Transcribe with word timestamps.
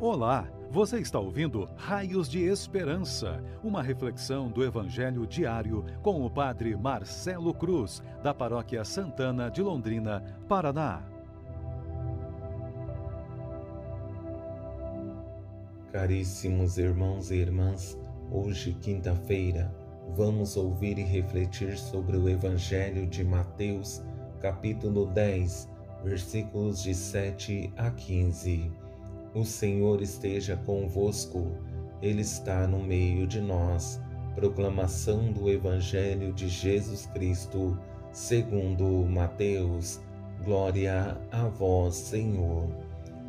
Olá, 0.00 0.50
você 0.72 0.98
está 0.98 1.20
ouvindo 1.20 1.68
Raios 1.76 2.28
de 2.28 2.42
Esperança, 2.42 3.40
uma 3.62 3.80
reflexão 3.80 4.50
do 4.50 4.64
Evangelho 4.64 5.24
diário 5.24 5.84
com 6.02 6.26
o 6.26 6.28
Padre 6.28 6.76
Marcelo 6.76 7.54
Cruz, 7.54 8.02
da 8.20 8.34
Paróquia 8.34 8.84
Santana 8.84 9.48
de 9.48 9.62
Londrina, 9.62 10.20
Paraná. 10.48 11.00
Caríssimos 15.92 16.76
irmãos 16.76 17.30
e 17.30 17.36
irmãs, 17.36 17.96
hoje, 18.32 18.74
quinta-feira, 18.74 19.72
vamos 20.16 20.56
ouvir 20.56 20.98
e 20.98 21.04
refletir 21.04 21.78
sobre 21.78 22.16
o 22.16 22.28
Evangelho 22.28 23.06
de 23.06 23.22
Mateus, 23.22 24.02
capítulo 24.40 25.06
10, 25.06 25.70
versículos 26.02 26.82
de 26.82 26.92
7 26.92 27.72
a 27.76 27.92
15. 27.92 28.83
O 29.34 29.44
Senhor 29.44 30.00
esteja 30.00 30.56
convosco, 30.56 31.44
Ele 32.00 32.22
está 32.22 32.68
no 32.68 32.78
meio 32.78 33.26
de 33.26 33.40
nós. 33.40 34.00
Proclamação 34.36 35.32
do 35.32 35.50
Evangelho 35.50 36.32
de 36.32 36.48
Jesus 36.48 37.06
Cristo, 37.06 37.76
segundo 38.12 38.84
Mateus. 38.84 40.00
Glória 40.44 41.20
a 41.32 41.48
vós, 41.48 41.96
Senhor. 41.96 42.68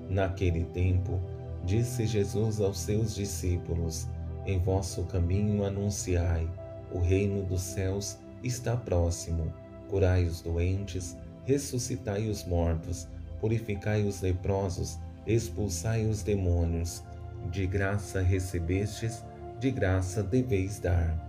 Naquele 0.07 0.65
tempo, 0.65 1.19
disse 1.63 2.05
Jesus 2.05 2.61
aos 2.61 2.77
seus 2.77 3.15
discípulos: 3.15 4.07
Em 4.45 4.59
vosso 4.59 5.05
caminho 5.05 5.65
anunciai, 5.65 6.47
o 6.91 6.99
reino 6.99 7.41
dos 7.41 7.61
céus 7.61 8.19
está 8.43 8.77
próximo. 8.77 9.51
Curai 9.89 10.25
os 10.25 10.39
doentes, 10.39 11.17
ressuscitai 11.45 12.29
os 12.29 12.45
mortos, 12.45 13.07
purificai 13.39 14.03
os 14.03 14.21
leprosos, 14.21 14.99
expulsai 15.27 16.05
os 16.05 16.21
demônios. 16.21 17.03
De 17.51 17.67
graça 17.67 18.21
recebestes, 18.21 19.23
de 19.59 19.71
graça 19.71 20.23
deveis 20.23 20.79
dar. 20.79 21.23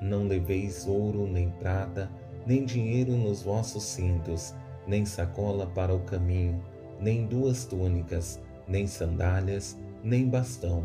Não 0.00 0.26
leveis 0.26 0.86
ouro 0.86 1.26
nem 1.26 1.50
prata, 1.50 2.10
nem 2.46 2.64
dinheiro 2.64 3.12
nos 3.12 3.42
vossos 3.42 3.84
cintos, 3.84 4.54
nem 4.86 5.04
sacola 5.04 5.66
para 5.66 5.94
o 5.94 6.00
caminho, 6.00 6.62
nem 7.00 7.26
duas 7.26 7.64
túnicas, 7.64 8.40
nem 8.68 8.86
sandálias, 8.86 9.78
nem 10.02 10.28
bastão, 10.28 10.84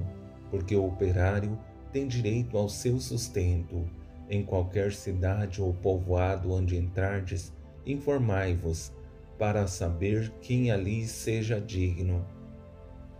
porque 0.49 0.75
o 0.75 0.85
operário 0.85 1.57
tem 1.91 2.07
direito 2.07 2.57
ao 2.57 2.69
seu 2.69 2.99
sustento. 2.99 3.85
Em 4.29 4.43
qualquer 4.43 4.93
cidade 4.93 5.61
ou 5.61 5.73
povoado 5.73 6.51
onde 6.51 6.77
entrardes, 6.77 7.51
informai-vos, 7.85 8.93
para 9.39 9.65
saber 9.67 10.31
quem 10.41 10.69
ali 10.69 11.07
seja 11.07 11.59
digno 11.59 12.25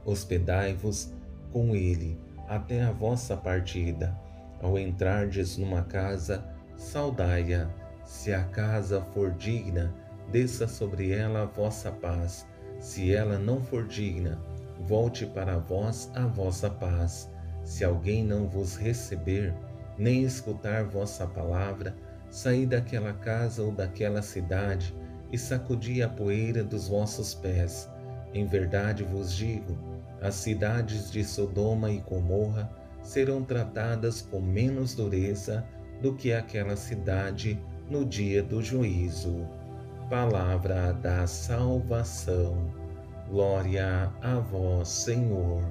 hospedai-vos 0.10 1.14
com 1.52 1.76
ele 1.76 2.20
até 2.48 2.82
a 2.82 2.92
vossa 2.92 3.38
partida. 3.38 4.18
Ao 4.62 4.78
entrardes 4.78 5.58
numa 5.58 5.84
casa, 5.84 6.44
saudai-a. 6.76 7.70
Se 8.04 8.34
a 8.34 8.44
casa 8.44 9.02
for 9.14 9.32
digna, 9.32 9.94
desça 10.32 10.68
sobre 10.68 11.12
ela 11.12 11.44
a 11.44 11.46
vossa 11.46 11.92
paz. 11.92 12.46
Se 12.80 13.14
ela 13.14 13.38
não 13.38 13.62
for 13.62 13.88
digna, 13.88 14.40
volte 14.88 15.26
para 15.26 15.58
vós 15.58 16.10
a 16.16 16.26
vossa 16.26 16.70
paz. 16.70 17.30
Se 17.64 17.84
alguém 17.84 18.24
não 18.24 18.48
vos 18.48 18.76
receber, 18.76 19.54
nem 19.98 20.24
escutar 20.24 20.86
vossa 20.86 21.28
palavra, 21.28 21.96
saí 22.32 22.66
daquela 22.66 23.14
casa 23.14 23.62
ou 23.62 23.72
daquela 23.72 24.22
cidade 24.22 24.96
e 25.32 25.38
sacudi 25.38 26.02
a 26.02 26.10
poeira 26.10 26.64
dos 26.64 26.88
vossos 26.88 27.34
pés. 27.34 27.88
Em 28.34 28.46
verdade 28.46 29.04
vos 29.04 29.36
digo, 29.36 29.78
as 30.22 30.36
cidades 30.36 31.12
de 31.12 31.24
Sodoma 31.24 31.90
e 31.90 32.00
Gomorra 32.00 32.70
serão 33.02 33.44
tratadas 33.44 34.22
com 34.22 34.42
menos 34.42 34.94
dureza 34.94 35.66
do 36.02 36.14
que 36.14 36.34
aquela 36.34 36.76
cidade 36.76 37.60
no 37.90 38.06
dia 38.06 38.44
do 38.44 38.62
juízo. 38.62 39.48
Palavra 40.10 40.94
da 40.94 41.26
salvação. 41.28 42.74
Glória 43.30 44.12
a 44.22 44.40
vós, 44.40 44.90
Senhor. 44.90 45.64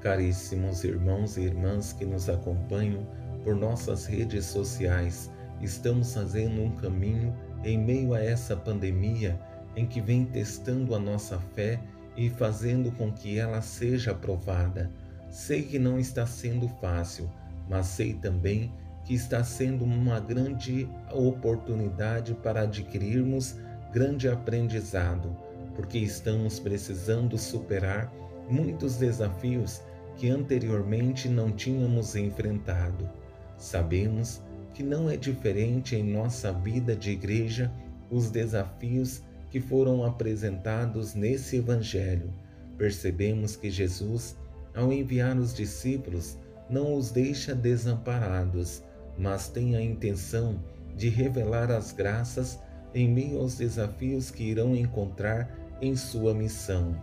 Caríssimos 0.00 0.84
irmãos 0.84 1.36
e 1.36 1.42
irmãs 1.42 1.92
que 1.92 2.04
nos 2.04 2.28
acompanham 2.28 3.06
por 3.44 3.54
nossas 3.54 4.06
redes 4.06 4.46
sociais, 4.46 5.30
estamos 5.60 6.14
fazendo 6.14 6.62
um 6.62 6.70
caminho 6.72 7.34
em 7.64 7.78
meio 7.78 8.14
a 8.14 8.22
essa 8.22 8.56
pandemia 8.56 9.38
em 9.76 9.86
que 9.86 10.00
vem 10.00 10.24
testando 10.24 10.94
a 10.94 10.98
nossa 10.98 11.38
fé 11.54 11.80
e 12.18 12.28
fazendo 12.28 12.90
com 12.90 13.12
que 13.12 13.38
ela 13.38 13.62
seja 13.62 14.10
aprovada. 14.10 14.90
Sei 15.30 15.62
que 15.62 15.78
não 15.78 16.00
está 16.00 16.26
sendo 16.26 16.68
fácil, 16.80 17.30
mas 17.70 17.86
sei 17.86 18.12
também 18.14 18.72
que 19.04 19.14
está 19.14 19.44
sendo 19.44 19.84
uma 19.84 20.18
grande 20.18 20.88
oportunidade 21.12 22.34
para 22.34 22.62
adquirirmos 22.62 23.54
grande 23.92 24.28
aprendizado, 24.28 25.34
porque 25.76 25.96
estamos 25.98 26.58
precisando 26.58 27.38
superar 27.38 28.12
muitos 28.50 28.96
desafios 28.96 29.80
que 30.16 30.28
anteriormente 30.28 31.28
não 31.28 31.52
tínhamos 31.52 32.16
enfrentado. 32.16 33.08
Sabemos 33.56 34.42
que 34.74 34.82
não 34.82 35.08
é 35.08 35.16
diferente 35.16 35.94
em 35.94 36.02
nossa 36.02 36.52
vida 36.52 36.96
de 36.96 37.12
igreja 37.12 37.72
os 38.10 38.28
desafios 38.28 39.22
que 39.50 39.60
foram 39.60 40.04
apresentados 40.04 41.14
nesse 41.14 41.56
Evangelho, 41.56 42.32
percebemos 42.76 43.56
que 43.56 43.70
Jesus, 43.70 44.36
ao 44.74 44.92
enviar 44.92 45.36
os 45.36 45.54
discípulos, 45.54 46.38
não 46.68 46.94
os 46.94 47.10
deixa 47.10 47.54
desamparados, 47.54 48.82
mas 49.16 49.48
tem 49.48 49.74
a 49.74 49.82
intenção 49.82 50.62
de 50.96 51.08
revelar 51.08 51.70
as 51.70 51.92
graças 51.92 52.58
em 52.94 53.08
meio 53.08 53.38
aos 53.40 53.56
desafios 53.56 54.30
que 54.30 54.44
irão 54.44 54.74
encontrar 54.74 55.50
em 55.80 55.96
sua 55.96 56.34
missão, 56.34 56.94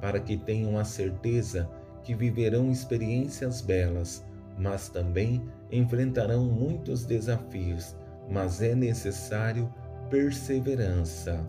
para 0.00 0.20
que 0.20 0.36
tenham 0.36 0.78
a 0.78 0.84
certeza 0.84 1.68
que 2.02 2.14
viverão 2.14 2.70
experiências 2.70 3.60
belas, 3.60 4.24
mas 4.58 4.88
também 4.88 5.42
enfrentarão 5.70 6.44
muitos 6.44 7.04
desafios, 7.04 7.96
mas 8.30 8.62
é 8.62 8.74
necessário 8.74 9.72
perseverança. 10.10 11.44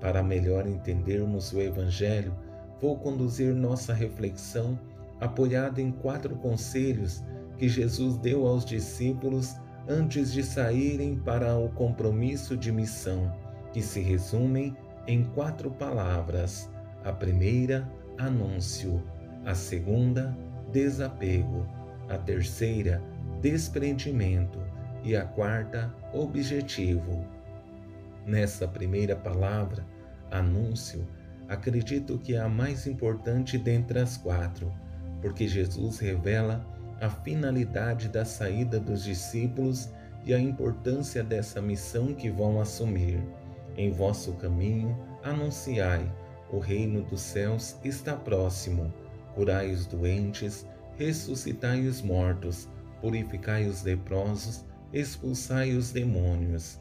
Para 0.00 0.22
melhor 0.22 0.66
entendermos 0.66 1.52
o 1.52 1.60
Evangelho, 1.60 2.34
vou 2.80 2.96
conduzir 2.96 3.54
nossa 3.54 3.92
reflexão 3.92 4.78
apoiada 5.20 5.80
em 5.80 5.90
quatro 5.90 6.34
conselhos 6.36 7.22
que 7.58 7.68
Jesus 7.68 8.16
deu 8.16 8.46
aos 8.46 8.64
discípulos 8.64 9.54
antes 9.86 10.32
de 10.32 10.42
saírem 10.42 11.16
para 11.16 11.56
o 11.58 11.68
compromisso 11.70 12.56
de 12.56 12.72
missão, 12.72 13.30
que 13.72 13.82
se 13.82 14.00
resumem 14.00 14.74
em 15.06 15.24
quatro 15.24 15.70
palavras. 15.70 16.70
A 17.04 17.12
primeira, 17.12 17.86
anúncio. 18.16 19.02
A 19.44 19.54
segunda, 19.54 20.36
desapego. 20.72 21.66
A 22.08 22.16
terceira, 22.16 23.02
desprendimento. 23.40 24.58
E 25.02 25.16
a 25.16 25.24
quarta, 25.24 25.92
objetivo. 26.12 27.24
Nessa 28.30 28.68
primeira 28.68 29.16
palavra, 29.16 29.84
anúncio, 30.30 31.04
acredito 31.48 32.16
que 32.16 32.36
é 32.36 32.38
a 32.38 32.48
mais 32.48 32.86
importante 32.86 33.58
dentre 33.58 33.98
as 33.98 34.16
quatro, 34.16 34.72
porque 35.20 35.48
Jesus 35.48 35.98
revela 35.98 36.64
a 37.00 37.10
finalidade 37.10 38.08
da 38.08 38.24
saída 38.24 38.78
dos 38.78 39.02
discípulos 39.02 39.90
e 40.24 40.32
a 40.32 40.38
importância 40.38 41.24
dessa 41.24 41.60
missão 41.60 42.14
que 42.14 42.30
vão 42.30 42.60
assumir. 42.60 43.20
Em 43.76 43.90
vosso 43.90 44.34
caminho, 44.34 44.96
anunciai: 45.24 46.08
o 46.52 46.60
reino 46.60 47.02
dos 47.02 47.22
céus 47.22 47.74
está 47.82 48.14
próximo. 48.14 48.94
Curai 49.34 49.72
os 49.72 49.86
doentes, 49.86 50.64
ressuscitai 50.96 51.84
os 51.84 52.00
mortos, 52.00 52.68
purificai 53.00 53.66
os 53.66 53.82
leprosos, 53.82 54.64
expulsai 54.92 55.72
os 55.72 55.90
demônios. 55.90 56.78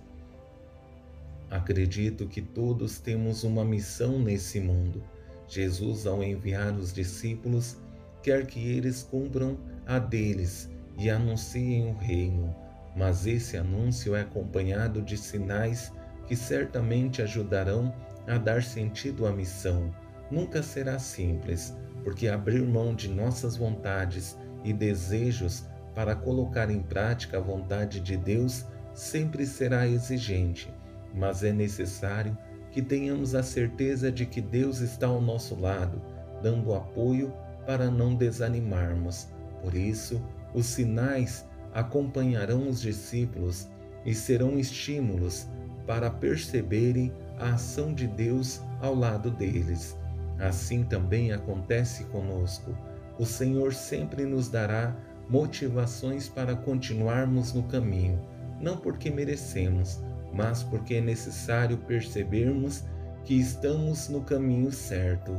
Acredito 1.50 2.28
que 2.28 2.44
todos 2.44 3.00
temos 3.00 3.44
uma 3.44 3.66
missão 3.66 4.20
nesse 4.20 4.60
mundo. 4.60 5.04
Jesus, 5.48 6.06
ao 6.06 6.24
enviar 6.24 6.76
os 6.76 6.94
discípulos, 6.94 7.76
quer 8.22 8.46
que 8.46 8.60
eles 8.60 9.02
cumpram 9.02 9.58
a 9.88 9.98
deles 9.98 10.70
e 10.96 11.10
anunciem 11.10 11.90
o 11.90 11.98
reino, 11.98 12.56
mas 12.96 13.26
esse 13.26 13.58
anúncio 13.58 14.16
é 14.16 14.22
acompanhado 14.22 15.02
de 15.02 15.18
sinais 15.18 15.92
que 16.28 16.36
certamente 16.36 17.20
ajudarão 17.24 17.96
a 18.28 18.38
dar 18.38 18.62
sentido 18.62 19.26
à 19.26 19.32
missão. 19.32 19.92
Nunca 20.30 20.62
será 20.62 21.00
simples, 21.00 21.76
porque 22.04 22.28
abrir 22.28 22.62
mão 22.62 22.94
de 22.94 23.08
nossas 23.08 23.58
vontades 23.58 24.38
e 24.64 24.72
desejos 24.72 25.66
para 25.96 26.16
colocar 26.16 26.70
em 26.70 26.84
prática 26.84 27.38
a 27.40 27.42
vontade 27.42 28.00
de 28.00 28.16
Deus 28.16 28.66
sempre 28.94 29.48
será 29.48 29.88
exigente 29.88 30.72
mas 31.14 31.44
é 31.44 31.52
necessário 31.52 32.38
que 32.72 32.82
tenhamos 32.82 33.36
a 33.36 33.44
certeza 33.44 34.12
de 34.12 34.26
que 34.26 34.42
Deus 34.42 34.80
está 34.80 35.08
ao 35.08 35.22
nosso 35.22 35.60
lado, 35.60 36.02
dando 36.42 36.74
apoio 36.74 37.34
para 37.66 37.90
não 37.90 38.16
desanimarmos. 38.16 39.28
Por 39.62 39.74
isso, 39.76 40.22
os 40.54 40.66
sinais 40.66 41.48
acompanharão 41.74 42.68
os 42.68 42.82
discípulos 42.82 43.70
e 44.06 44.14
serão 44.14 44.58
estímulos 44.58 45.48
para 45.86 46.10
perceberem 46.10 47.12
a 47.38 47.54
ação 47.54 47.94
de 47.94 48.08
Deus 48.08 48.62
ao 48.82 48.94
lado 48.96 49.32
deles. 49.32 49.98
Assim 50.40 50.84
também 50.84 51.32
acontece 51.32 52.06
conosco. 52.06 52.76
O 53.18 53.26
Senhor 53.26 53.74
sempre 53.74 54.26
nos 54.26 54.50
dará 54.50 54.96
motivações 55.30 56.30
para 56.30 56.56
continuarmos 56.56 57.54
no 57.54 57.64
caminho, 57.64 58.20
não 58.60 58.78
porque 58.78 59.10
merecemos, 59.10 60.02
mas 60.34 60.64
porque 60.64 60.96
é 60.96 61.02
necessário 61.02 61.78
percebermos 61.78 62.84
que 63.24 63.36
estamos 63.36 64.10
no 64.10 64.22
caminho 64.22 64.72
certo. 64.72 65.36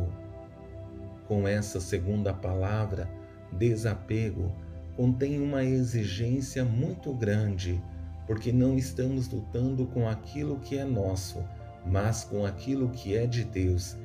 Com 1.26 1.46
essa 1.46 1.80
segunda 1.80 2.32
palavra, 2.32 3.08
desapego, 3.52 4.52
contém 4.96 5.40
uma 5.40 5.64
exigência 5.64 6.64
muito 6.64 7.12
grande, 7.12 7.82
porque 8.26 8.52
não 8.52 8.76
estamos 8.76 9.28
lutando 9.28 9.86
com 9.86 10.08
aquilo 10.08 10.58
que 10.60 10.78
é 10.78 10.84
nosso, 10.84 11.42
mas 11.86 12.24
com 12.24 12.44
aquilo 12.44 12.90
que 12.90 13.16
é 13.16 13.26
de 13.26 13.44
Deus. 13.44 13.96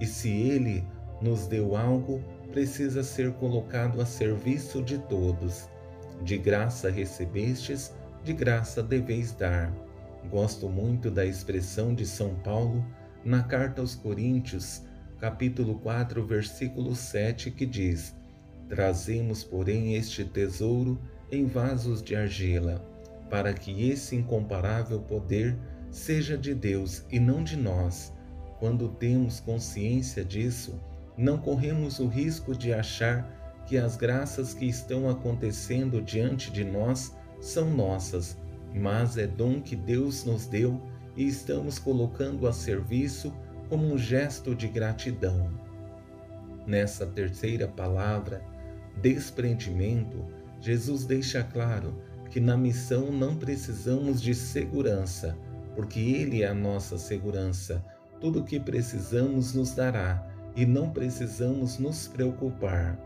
E 0.00 0.06
se 0.06 0.30
Ele 0.30 0.84
nos 1.20 1.46
deu 1.46 1.76
algo, 1.76 2.22
precisa 2.52 3.02
ser 3.02 3.32
colocado 3.32 4.00
a 4.00 4.06
serviço 4.06 4.82
de 4.82 4.98
todos. 4.98 5.68
De 6.22 6.38
graça 6.38 6.90
recebestes, 6.90 7.92
de 8.22 8.32
graça 8.32 8.82
deveis 8.82 9.32
dar. 9.32 9.72
Gosto 10.30 10.68
muito 10.68 11.10
da 11.10 11.24
expressão 11.24 11.94
de 11.94 12.06
São 12.06 12.34
Paulo 12.36 12.84
na 13.24 13.42
carta 13.42 13.80
aos 13.80 13.94
Coríntios, 13.94 14.82
capítulo 15.20 15.78
4, 15.78 16.24
versículo 16.26 16.94
7, 16.94 17.50
que 17.50 17.64
diz: 17.64 18.14
Trazemos, 18.68 19.44
porém, 19.44 19.94
este 19.94 20.24
tesouro 20.24 21.00
em 21.30 21.46
vasos 21.46 22.02
de 22.02 22.16
argila, 22.16 22.84
para 23.30 23.52
que 23.52 23.88
esse 23.88 24.16
incomparável 24.16 25.00
poder 25.00 25.56
seja 25.90 26.36
de 26.36 26.54
Deus 26.54 27.04
e 27.10 27.20
não 27.20 27.44
de 27.44 27.56
nós. 27.56 28.12
Quando 28.58 28.88
temos 28.88 29.40
consciência 29.40 30.24
disso, 30.24 30.80
não 31.16 31.38
corremos 31.38 32.00
o 32.00 32.08
risco 32.08 32.56
de 32.56 32.72
achar 32.72 33.62
que 33.66 33.78
as 33.78 33.96
graças 33.96 34.52
que 34.52 34.66
estão 34.66 35.08
acontecendo 35.08 36.02
diante 36.02 36.50
de 36.50 36.64
nós 36.64 37.14
são 37.40 37.70
nossas, 37.70 38.36
mas 38.74 39.16
é 39.16 39.26
dom 39.26 39.60
que 39.60 39.76
Deus 39.76 40.24
nos 40.24 40.46
deu 40.46 40.82
e 41.16 41.26
estamos 41.26 41.78
colocando 41.78 42.48
a 42.48 42.52
serviço 42.52 43.32
como 43.68 43.86
um 43.86 43.96
gesto 43.96 44.54
de 44.54 44.66
gratidão. 44.66 45.48
Nessa 46.66 47.06
terceira 47.06 47.68
palavra, 47.68 48.42
desprendimento, 49.00 50.24
Jesus 50.60 51.04
deixa 51.04 51.42
claro 51.44 51.94
que 52.30 52.40
na 52.40 52.56
missão 52.56 53.12
não 53.12 53.36
precisamos 53.36 54.20
de 54.20 54.34
segurança, 54.34 55.38
porque 55.76 56.00
Ele 56.00 56.42
é 56.42 56.48
a 56.48 56.54
nossa 56.54 56.98
segurança. 56.98 57.84
Tudo 58.20 58.40
o 58.40 58.44
que 58.44 58.58
precisamos 58.58 59.54
nos 59.54 59.74
dará 59.74 60.26
e 60.56 60.66
não 60.66 60.90
precisamos 60.90 61.78
nos 61.78 62.08
preocupar. 62.08 62.98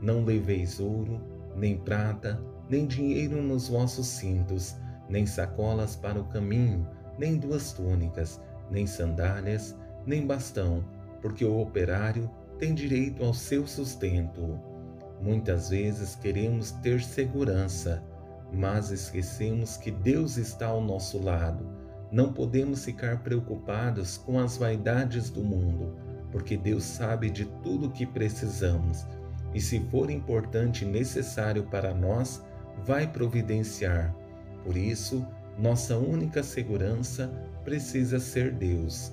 Não 0.00 0.24
leveis 0.24 0.80
ouro, 0.80 1.20
nem 1.56 1.76
prata, 1.76 2.40
nem 2.68 2.86
dinheiro 2.86 3.42
nos 3.42 3.68
vossos 3.68 4.06
cintos, 4.06 4.76
nem 5.10 5.26
sacolas 5.26 5.96
para 5.96 6.18
o 6.18 6.24
caminho, 6.24 6.88
nem 7.18 7.36
duas 7.36 7.72
túnicas, 7.72 8.40
nem 8.70 8.86
sandálias, 8.86 9.76
nem 10.06 10.26
bastão, 10.26 10.84
porque 11.20 11.44
o 11.44 11.60
operário 11.60 12.30
tem 12.58 12.72
direito 12.72 13.24
ao 13.24 13.34
seu 13.34 13.66
sustento. 13.66 14.58
Muitas 15.20 15.68
vezes 15.68 16.14
queremos 16.14 16.70
ter 16.70 17.02
segurança, 17.02 18.02
mas 18.52 18.90
esquecemos 18.90 19.76
que 19.76 19.90
Deus 19.90 20.36
está 20.36 20.66
ao 20.66 20.80
nosso 20.80 21.22
lado. 21.22 21.66
Não 22.10 22.32
podemos 22.32 22.84
ficar 22.84 23.22
preocupados 23.22 24.16
com 24.16 24.38
as 24.38 24.56
vaidades 24.56 25.28
do 25.28 25.42
mundo, 25.42 25.94
porque 26.32 26.56
Deus 26.56 26.84
sabe 26.84 27.28
de 27.30 27.44
tudo 27.62 27.86
o 27.86 27.90
que 27.90 28.06
precisamos. 28.06 29.06
E 29.52 29.60
se 29.60 29.80
for 29.90 30.10
importante 30.10 30.84
e 30.84 30.88
necessário 30.88 31.64
para 31.64 31.92
nós, 31.92 32.42
vai 32.84 33.06
providenciar. 33.06 34.14
Por 34.64 34.76
isso, 34.76 35.26
nossa 35.58 35.96
única 35.96 36.42
segurança 36.42 37.30
precisa 37.64 38.18
ser 38.18 38.52
Deus. 38.52 39.12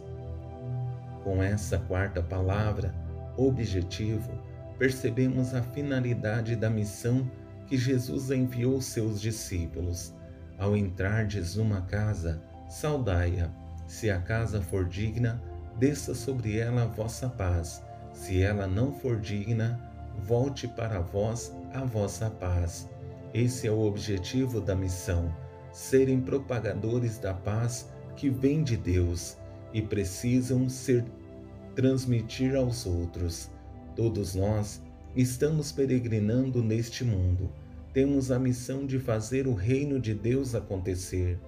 Com 1.23 1.43
essa 1.43 1.77
quarta 1.77 2.21
palavra, 2.21 2.93
objetivo, 3.35 4.31
percebemos 4.77 5.53
a 5.53 5.61
finalidade 5.61 6.55
da 6.55 6.69
missão 6.69 7.29
que 7.67 7.77
Jesus 7.77 8.31
enviou 8.31 8.81
seus 8.81 9.19
discípulos. 9.19 10.13
Ao 10.57 10.75
entrardes 10.75 11.55
numa 11.55 11.81
casa, 11.81 12.41
saudai-a. 12.69 13.49
Se 13.85 14.09
a 14.09 14.19
casa 14.19 14.61
for 14.61 14.85
digna, 14.85 15.41
desça 15.77 16.15
sobre 16.15 16.57
ela 16.57 16.83
a 16.83 16.87
vossa 16.87 17.29
paz. 17.29 17.83
Se 18.13 18.41
ela 18.41 18.65
não 18.65 18.91
for 18.91 19.19
digna, 19.19 19.79
volte 20.23 20.67
para 20.67 20.99
vós 20.99 21.53
a 21.73 21.83
vossa 21.83 22.29
paz. 22.29 22.89
Esse 23.37 23.67
é 23.67 23.71
o 23.71 23.81
objetivo 23.81 24.59
da 24.59 24.75
missão: 24.75 25.31
serem 25.71 26.19
propagadores 26.19 27.19
da 27.19 27.35
paz 27.35 27.87
que 28.15 28.31
vem 28.31 28.63
de 28.63 28.75
Deus 28.75 29.37
e 29.71 29.79
precisam 29.79 30.67
ser 30.67 31.05
transmitir 31.75 32.55
aos 32.55 32.87
outros. 32.87 33.51
Todos 33.95 34.33
nós 34.33 34.81
estamos 35.15 35.71
peregrinando 35.71 36.63
neste 36.63 37.03
mundo. 37.03 37.51
Temos 37.93 38.31
a 38.31 38.39
missão 38.39 38.87
de 38.87 38.97
fazer 38.97 39.45
o 39.45 39.53
reino 39.53 39.99
de 39.99 40.15
Deus 40.15 40.55
acontecer, 40.55 41.39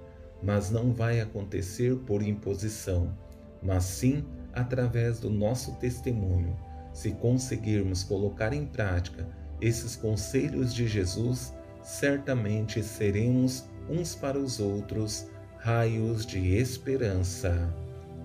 mas 0.43 0.69
não 0.69 0.93
vai 0.93 1.19
acontecer 1.19 1.95
por 2.05 2.21
imposição, 2.21 3.17
mas 3.63 3.83
sim 3.85 4.23
através 4.53 5.19
do 5.19 5.31
nosso 5.31 5.73
testemunho. 5.77 6.55
Se 6.93 7.13
conseguirmos 7.13 8.03
colocar 8.03 8.53
em 8.53 8.67
prática 8.67 9.27
esses 9.59 9.95
conselhos 9.95 10.71
de 10.71 10.87
Jesus, 10.87 11.57
certamente 11.81 12.83
seremos 12.83 13.65
uns 13.89 14.15
para 14.15 14.37
os 14.37 14.59
outros 14.59 15.27
raios 15.57 16.25
de 16.25 16.55
esperança. 16.55 17.73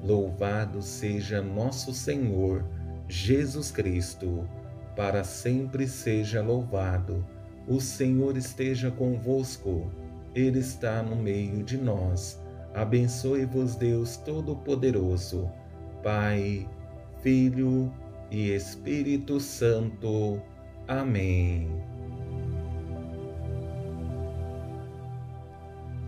Louvado 0.03 0.83
seja 0.83 1.41
nosso 1.41 1.93
Senhor 1.95 2.65
Jesus 3.09 3.71
Cristo, 3.71 4.49
para 4.95 5.25
sempre 5.25 5.87
seja 5.87 6.43
louvado. 6.43 7.25
O 7.67 7.81
Senhor 7.81 8.37
esteja 8.37 8.91
convosco, 8.91 9.91
Ele 10.35 10.59
está 10.59 11.03
no 11.03 11.17
meio 11.17 11.63
de 11.63 11.79
nós. 11.79 12.41
Abençoe-vos, 12.75 13.77
Deus 13.77 14.17
Todo-Poderoso, 14.19 15.51
Pai, 16.03 16.69
Filho 17.23 17.93
e 18.31 18.51
Espírito 18.51 19.41
Santo. 19.41 20.43
Amém. 20.87 21.94